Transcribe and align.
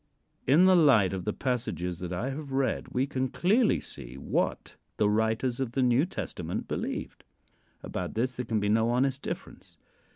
In 0.47 0.65
the 0.65 0.75
light 0.75 1.13
of 1.13 1.25
the 1.25 1.31
passages 1.31 1.99
that 1.99 2.11
I 2.11 2.31
have 2.31 2.53
read 2.53 2.87
we 2.87 3.05
can 3.05 3.27
clearly 3.27 3.79
see 3.79 4.15
what 4.17 4.75
the 4.97 5.07
writers 5.07 5.59
of 5.59 5.73
the 5.73 5.83
New 5.83 6.07
Testament 6.07 6.67
believed. 6.67 7.23
About 7.83 8.15
this 8.15 8.35
there 8.37 8.45
can 8.47 8.59
be 8.59 8.67
no 8.69 8.89
honest 8.89 9.21
difference. 9.21 9.77